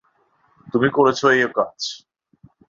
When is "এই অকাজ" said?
1.33-1.77